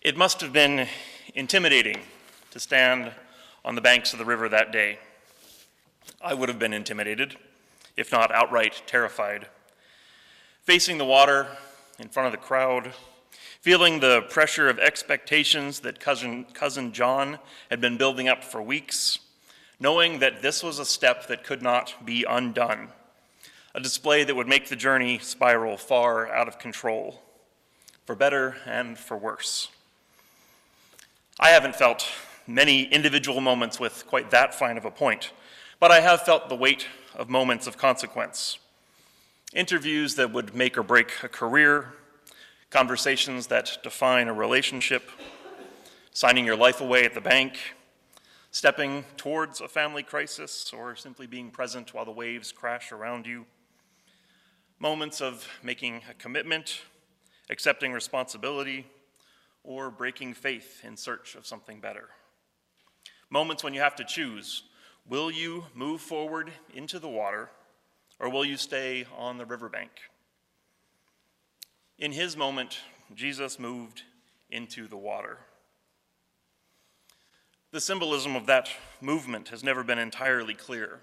[0.00, 0.86] It must have been
[1.34, 1.96] intimidating
[2.52, 3.10] to stand
[3.64, 5.00] on the banks of the river that day.
[6.22, 7.36] I would have been intimidated,
[7.96, 9.48] if not outright terrified.
[10.62, 11.48] Facing the water
[11.98, 12.92] in front of the crowd,
[13.60, 19.18] feeling the pressure of expectations that cousin, cousin John had been building up for weeks,
[19.80, 22.90] knowing that this was a step that could not be undone,
[23.74, 27.20] a display that would make the journey spiral far out of control,
[28.06, 29.70] for better and for worse.
[31.40, 32.04] I haven't felt
[32.48, 35.30] many individual moments with quite that fine of a point,
[35.78, 38.58] but I have felt the weight of moments of consequence.
[39.54, 41.92] Interviews that would make or break a career,
[42.70, 45.10] conversations that define a relationship,
[46.12, 47.56] signing your life away at the bank,
[48.50, 53.46] stepping towards a family crisis, or simply being present while the waves crash around you.
[54.80, 56.82] Moments of making a commitment,
[57.48, 58.86] accepting responsibility,
[59.68, 62.08] or breaking faith in search of something better.
[63.28, 64.62] Moments when you have to choose
[65.06, 67.50] will you move forward into the water
[68.18, 69.90] or will you stay on the riverbank?
[71.98, 72.78] In his moment,
[73.14, 74.04] Jesus moved
[74.48, 75.38] into the water.
[77.70, 78.70] The symbolism of that
[79.02, 81.00] movement has never been entirely clear.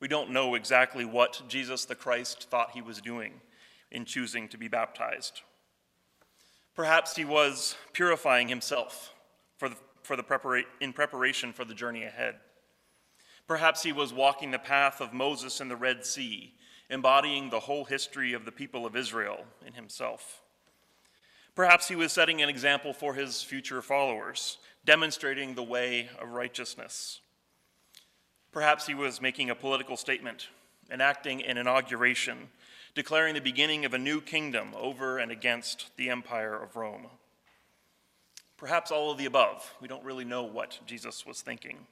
[0.00, 3.42] We don't know exactly what Jesus the Christ thought he was doing
[3.90, 5.42] in choosing to be baptized.
[6.78, 9.12] Perhaps he was purifying himself
[9.56, 12.36] for the, for the prepara- in preparation for the journey ahead.
[13.48, 16.54] Perhaps he was walking the path of Moses in the Red Sea,
[16.88, 20.40] embodying the whole history of the people of Israel in himself.
[21.56, 27.22] Perhaps he was setting an example for his future followers, demonstrating the way of righteousness.
[28.52, 30.46] Perhaps he was making a political statement,
[30.92, 32.50] enacting an inauguration,
[32.98, 37.06] declaring the beginning of a new kingdom over and against the empire of Rome.
[38.56, 39.72] Perhaps all of the above.
[39.80, 41.86] We don't really know what Jesus was thinking.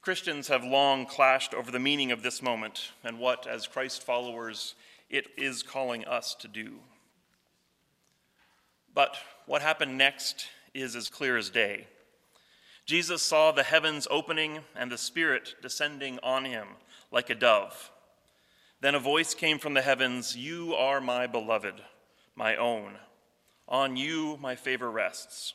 [0.00, 4.76] Christians have long clashed over the meaning of this moment and what, as Christ followers,
[5.10, 6.74] it is calling us to do.
[8.94, 9.16] But
[9.46, 11.88] what happened next is as clear as day.
[12.86, 16.68] Jesus saw the heavens opening and the Spirit descending on him
[17.10, 17.90] like a dove.
[18.82, 21.74] Then a voice came from the heavens You are my beloved,
[22.34, 22.96] my own.
[23.68, 25.54] On you my favor rests.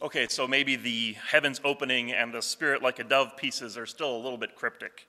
[0.00, 4.16] Okay, so maybe the heavens opening and the spirit like a dove pieces are still
[4.16, 5.06] a little bit cryptic.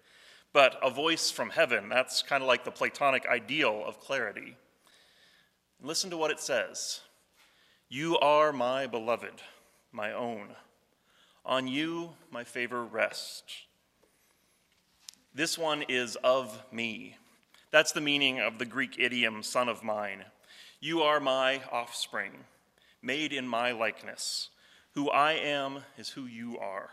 [0.52, 4.58] But a voice from heaven, that's kind of like the Platonic ideal of clarity.
[5.82, 7.00] Listen to what it says
[7.88, 9.42] You are my beloved,
[9.94, 10.50] my own.
[11.46, 13.68] On you my favor rests.
[15.34, 17.16] This one is of me.
[17.72, 20.26] That's the meaning of the Greek idiom, son of mine.
[20.82, 22.32] You are my offspring,
[23.02, 24.50] made in my likeness.
[24.94, 26.90] Who I am is who you are.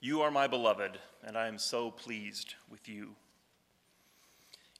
[0.00, 3.14] You are my beloved, and I am so pleased with you.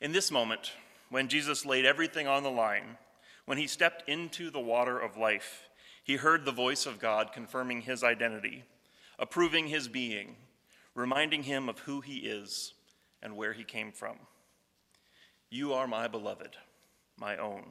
[0.01, 0.73] In this moment,
[1.11, 2.99] when Jesus laid everything on the line,
[3.45, 5.69] when he stepped into the water of life,
[6.03, 8.65] he heard the voice of God confirming his identity,
[9.17, 10.35] approving his being,
[10.95, 12.75] reminding him of who he is
[13.23, 14.17] and where he came from.
[15.51, 16.57] You are my beloved,
[17.19, 17.65] my own.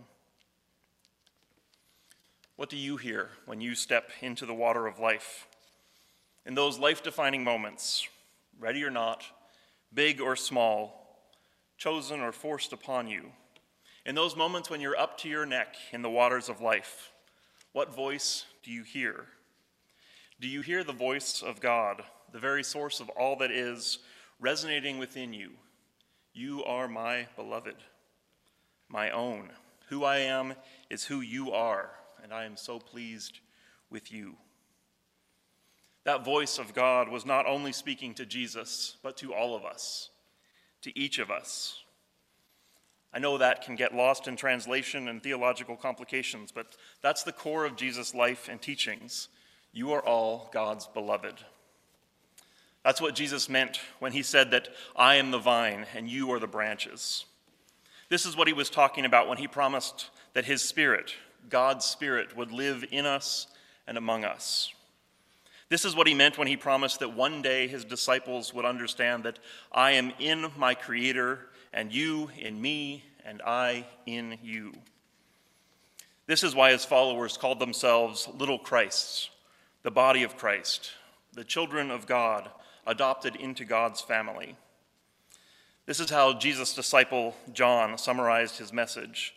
[2.56, 5.48] What do you hear when you step into the water of life?
[6.46, 8.08] In those life defining moments,
[8.60, 9.24] ready or not,
[9.94, 11.28] big or small,
[11.78, 13.32] chosen or forced upon you,
[14.06, 17.12] in those moments when you're up to your neck in the waters of life,
[17.72, 19.26] what voice do you hear?
[20.40, 24.00] Do you hear the voice of God the very source of all that is,
[24.40, 25.52] resonating within you.
[26.34, 27.76] You are my beloved,
[28.90, 29.52] my own.
[29.90, 30.56] Who I am
[30.90, 31.92] is who you are,
[32.24, 33.40] and I am so pleased
[33.92, 34.36] with you.
[36.06, 40.10] That voice of God was not only speaking to Jesus, but to all of us,
[40.82, 41.84] to each of us.
[43.14, 47.64] I know that can get lost in translation and theological complications, but that's the core
[47.64, 49.28] of Jesus' life and teachings.
[49.72, 51.36] You are all God's beloved.
[52.84, 56.40] That's what Jesus meant when he said that I am the vine and you are
[56.40, 57.26] the branches.
[58.10, 61.16] This is what he was talking about when he promised that his Spirit,
[61.50, 63.48] God's Spirit, would live in us
[63.88, 64.74] and among us.
[65.70, 69.24] This is what he meant when he promised that one day his disciples would understand
[69.24, 69.40] that
[69.72, 71.40] I am in my Creator,
[71.72, 74.74] and you in me, and I in you.
[76.28, 79.30] This is why his followers called themselves little Christs,
[79.82, 80.92] the body of Christ,
[81.34, 82.52] the children of God
[82.86, 84.56] adopted into God's family.
[85.86, 89.36] This is how Jesus' disciple John summarized his message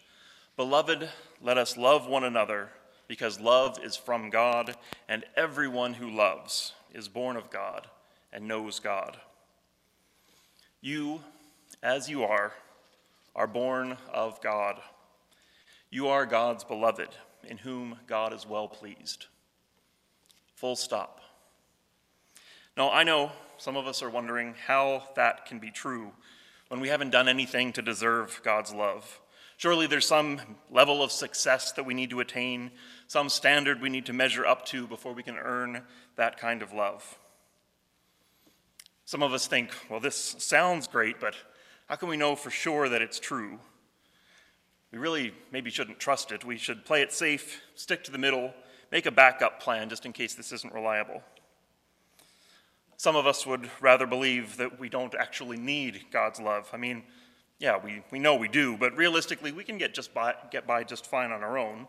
[0.56, 1.10] Beloved,
[1.43, 2.70] let us love one another,
[3.08, 4.75] because love is from God,
[5.06, 7.87] and everyone who loves is born of God
[8.32, 9.19] and knows God.
[10.81, 11.20] You,
[11.82, 12.52] as you are,
[13.34, 14.81] are born of God.
[15.90, 17.10] You are God's beloved,
[17.44, 19.26] in whom God is well pleased.
[20.54, 21.20] Full stop.
[22.76, 26.12] Now, I know some of us are wondering how that can be true
[26.69, 29.20] when we haven't done anything to deserve God's love.
[29.56, 30.40] Surely there's some
[30.70, 32.70] level of success that we need to attain,
[33.06, 35.82] some standard we need to measure up to before we can earn
[36.17, 37.19] that kind of love.
[39.06, 41.34] Some of us think, well, this sounds great, but
[41.88, 43.58] how can we know for sure that it's true?
[44.93, 46.44] We really maybe shouldn't trust it.
[46.44, 48.52] We should play it safe, stick to the middle,
[48.93, 51.23] make a backup plan just in case this isn't reliable.
[52.96, 56.70] Some of us would rather believe that we don't actually need God's love.
[56.72, 57.02] I mean,
[57.58, 60.84] yeah, we, we know we do, but realistically, we can get, just by, get by
[60.84, 61.87] just fine on our own.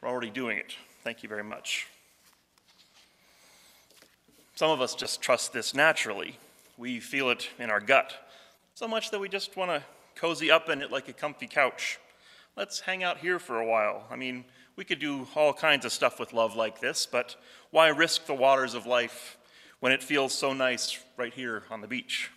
[0.00, 0.74] We're already doing it.
[1.02, 1.86] Thank you very much.
[4.54, 6.38] Some of us just trust this naturally.
[6.76, 8.12] We feel it in our gut,
[8.74, 9.82] so much that we just want to
[10.14, 11.98] cozy up in it like a comfy couch.
[12.56, 14.04] Let's hang out here for a while.
[14.10, 14.44] I mean,
[14.76, 17.36] we could do all kinds of stuff with love like this, but
[17.70, 19.38] why risk the waters of life
[19.80, 22.30] when it feels so nice right here on the beach?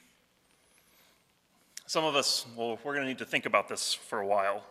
[1.86, 4.64] Some of us, well, we're going to need to think about this for a while.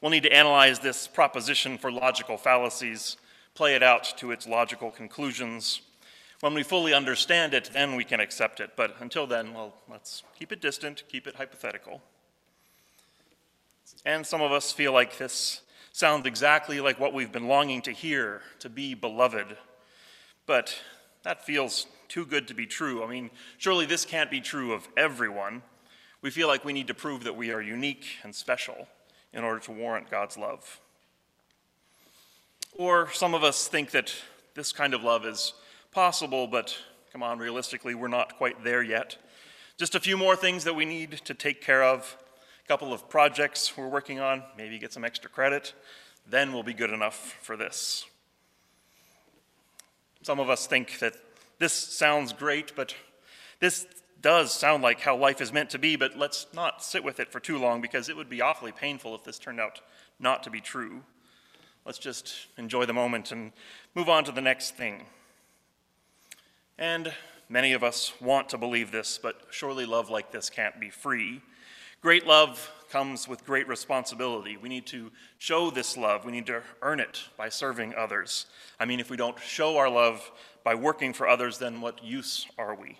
[0.00, 3.16] We'll need to analyze this proposition for logical fallacies,
[3.54, 5.80] play it out to its logical conclusions.
[6.40, 8.72] When we fully understand it, then we can accept it.
[8.76, 12.02] But until then, well, let's keep it distant, keep it hypothetical.
[14.04, 15.62] And some of us feel like this
[15.92, 19.56] sounds exactly like what we've been longing to hear to be beloved.
[20.44, 20.76] But
[21.24, 23.02] that feels too good to be true.
[23.02, 25.62] I mean, surely this can't be true of everyone.
[26.22, 28.88] We feel like we need to prove that we are unique and special
[29.32, 30.80] in order to warrant God's love.
[32.76, 34.14] Or some of us think that
[34.54, 35.54] this kind of love is
[35.92, 36.76] possible, but
[37.12, 39.16] come on, realistically, we're not quite there yet.
[39.76, 42.16] Just a few more things that we need to take care of,
[42.64, 45.74] a couple of projects we're working on, maybe get some extra credit,
[46.28, 48.04] then we'll be good enough for this.
[50.24, 51.12] Some of us think that
[51.58, 52.94] this sounds great, but
[53.60, 53.86] this
[54.22, 57.30] does sound like how life is meant to be, but let's not sit with it
[57.30, 59.82] for too long because it would be awfully painful if this turned out
[60.18, 61.02] not to be true.
[61.84, 63.52] Let's just enjoy the moment and
[63.94, 65.04] move on to the next thing.
[66.78, 67.12] And
[67.50, 71.42] many of us want to believe this, but surely love like this can't be free.
[72.04, 74.58] Great love comes with great responsibility.
[74.58, 76.26] We need to show this love.
[76.26, 78.44] We need to earn it by serving others.
[78.78, 80.30] I mean, if we don't show our love
[80.64, 82.98] by working for others, then what use are we?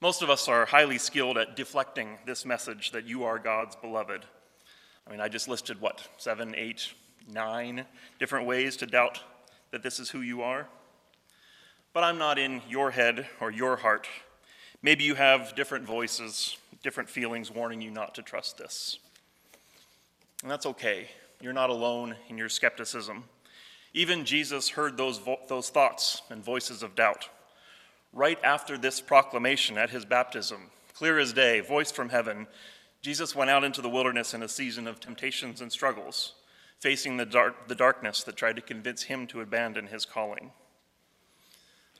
[0.00, 4.24] Most of us are highly skilled at deflecting this message that you are God's beloved.
[5.06, 6.92] I mean, I just listed what, seven, eight,
[7.32, 7.84] nine
[8.18, 9.20] different ways to doubt
[9.70, 10.66] that this is who you are?
[11.92, 14.08] But I'm not in your head or your heart.
[14.82, 18.98] Maybe you have different voices, different feelings warning you not to trust this.
[20.42, 21.08] And that's okay.
[21.40, 23.24] You're not alone in your skepticism.
[23.94, 27.28] Even Jesus heard those, vo- those thoughts and voices of doubt
[28.12, 32.46] right after this proclamation at his baptism, clear as day, voice from heaven,
[33.00, 36.34] Jesus went out into the wilderness in a season of temptations and struggles,
[36.78, 40.52] facing the, dark, the darkness that tried to convince him to abandon his calling.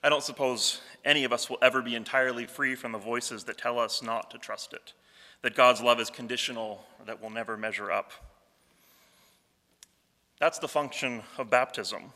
[0.03, 3.59] I don't suppose any of us will ever be entirely free from the voices that
[3.59, 4.93] tell us not to trust it,
[5.43, 8.13] that God's love is conditional, or that we'll never measure up.
[10.41, 12.13] That's the function of baptism,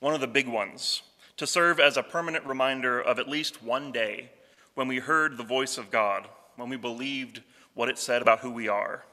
[0.00, 1.02] one of the big ones
[1.38, 4.30] to serve as a permanent reminder of at least one day
[4.74, 7.42] when we heard the voice of God, when we believed
[7.74, 9.04] what it said about who we are.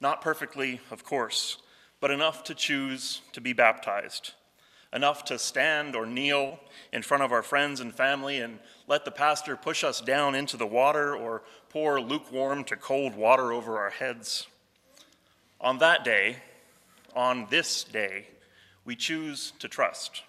[0.00, 1.58] Not perfectly, of course,
[2.00, 4.32] but enough to choose to be baptized,
[4.92, 6.58] enough to stand or kneel
[6.92, 10.56] in front of our friends and family and let the pastor push us down into
[10.56, 14.46] the water or pour lukewarm to cold water over our heads.
[15.60, 16.36] On that day,
[17.14, 18.28] on this day,
[18.84, 20.22] we choose to trust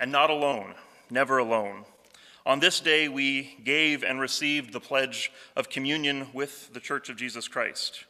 [0.00, 0.74] and not alone,
[1.10, 1.84] never alone.
[2.46, 7.16] On this day, we gave and received the pledge of communion with the Church of
[7.16, 8.06] Jesus Christ.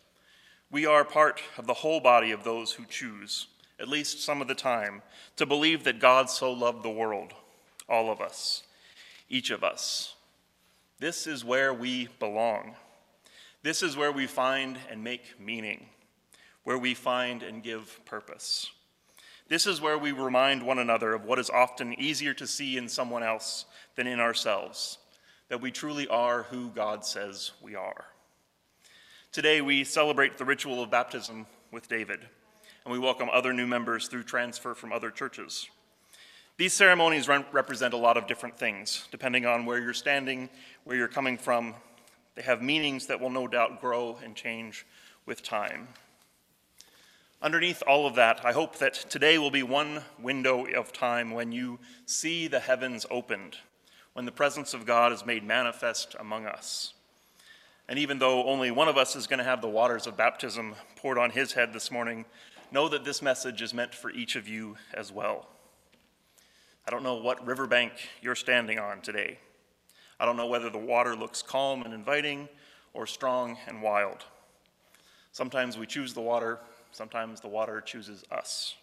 [0.71, 3.49] We are part of the whole body of those who choose,
[3.81, 5.03] at least some of the time,
[5.37, 7.33] to believe that God so loved the world,
[7.89, 8.63] all of us,
[9.29, 10.15] each of us.
[10.99, 12.75] This is where we belong.
[13.63, 15.87] This is where we find and make meaning,
[16.65, 18.71] where we find and give purpose.
[19.49, 22.89] This is where we remind one another of what is often easier to see in
[22.89, 23.65] someone else
[23.97, 24.99] than in ourselves
[25.49, 28.05] that we truly are who God says we are.
[29.33, 32.21] Today, we celebrate the ritual of baptism with David,
[32.85, 35.69] and we welcome other new members through transfer from other churches.
[36.57, 40.49] These ceremonies re- represent a lot of different things, depending on where you're standing,
[40.85, 41.75] where you're coming from.
[42.35, 44.87] They have meanings that will no doubt grow and change
[45.27, 45.89] with time.
[47.43, 51.53] Underneath all of that, I hope that today will be one window of time when
[51.53, 53.57] you see the heavens opened,
[54.13, 56.93] when the presence of God is made manifest among us.
[57.89, 60.77] And even though only one of us is going to have the waters of baptism
[60.95, 62.25] poured on his head this morning,
[62.73, 65.49] know that this message is meant for each of you as well.
[66.87, 69.39] I don't know what riverbank you're standing on today.
[70.19, 72.49] I don't know whether the water looks calm and inviting
[72.93, 74.25] or strong and wild.
[75.33, 76.59] Sometimes we choose the water,
[76.93, 78.75] sometimes the water chooses us.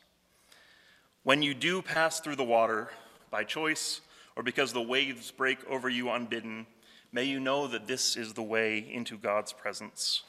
[1.23, 2.89] When you do pass through the water,
[3.29, 4.01] by choice
[4.35, 6.67] or because the waves break over you unbidden,
[7.11, 10.23] may you know that this is the way into God's presence.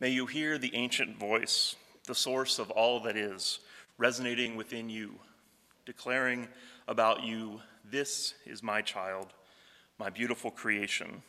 [0.00, 1.76] May you hear the ancient voice,
[2.06, 3.60] the source of all that is,
[3.98, 5.14] resonating within you,
[5.84, 6.48] declaring
[6.88, 9.28] about you, This is my child,
[9.98, 11.22] my beautiful creation.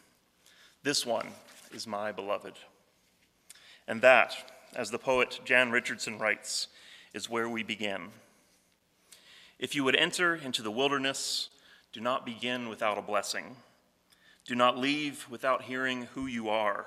[0.83, 1.27] This one
[1.71, 2.53] is my beloved.
[3.87, 6.67] And that, as the poet Jan Richardson writes,
[7.13, 8.09] is where we begin.
[9.59, 11.49] If you would enter into the wilderness,
[11.93, 13.55] do not begin without a blessing.
[14.45, 16.85] Do not leave without hearing who you are,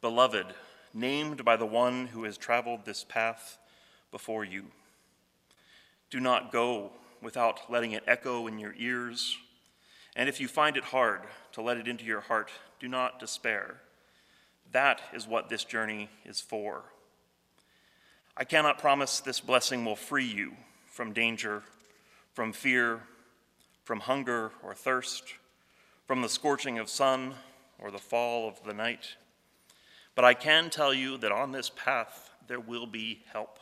[0.00, 0.46] beloved,
[0.98, 3.58] named by the one who has traveled this path
[4.10, 4.64] before you.
[6.10, 6.90] Do not go
[7.22, 9.36] without letting it echo in your ears.
[10.16, 11.20] And if you find it hard
[11.52, 12.50] to let it into your heart,
[12.80, 13.76] do not despair.
[14.72, 16.82] That is what this journey is for.
[18.36, 20.52] I cannot promise this blessing will free you
[20.86, 21.62] from danger,
[22.34, 23.00] from fear,
[23.84, 25.34] from hunger or thirst,
[26.06, 27.34] from the scorching of sun
[27.78, 29.16] or the fall of the night.
[30.18, 33.60] But I can tell you that on this path there will be help.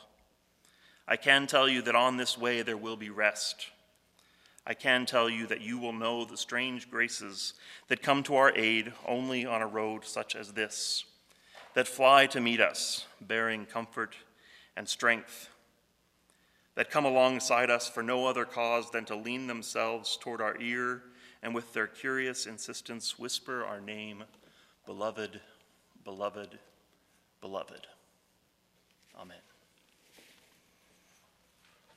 [1.07, 3.67] I can tell you that on this way there will be rest.
[4.67, 7.53] I can tell you that you will know the strange graces
[7.89, 11.05] that come to our aid only on a road such as this,
[11.75, 14.17] that fly to meet us, bearing comfort
[14.79, 15.51] and strength,
[16.75, 21.03] that come alongside us for no other cause than to lean themselves toward our ear
[21.43, 24.25] and with their curious insistence whisper our name,
[24.87, 25.43] beloved,
[26.07, 26.57] beloved,
[27.41, 27.87] beloved.
[29.19, 29.46] Amen.